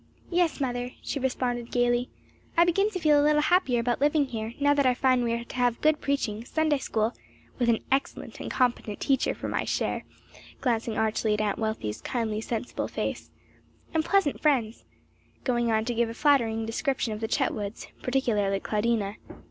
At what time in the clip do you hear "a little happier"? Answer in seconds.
3.21-3.79